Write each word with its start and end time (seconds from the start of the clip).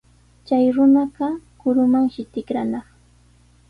Chay 0.45 0.65
runaqa 0.75 1.27
kurumanshi 1.59 2.21
tikranaq. 2.31 2.87